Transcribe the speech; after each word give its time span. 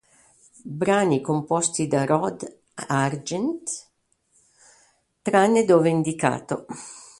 Brani 0.79 1.21
composti 1.21 1.85
da 1.85 2.05
Rod 2.05 2.59
Argent, 2.87 3.69
tranne 5.21 5.63
dove 5.63 5.89
indicato 5.89 6.65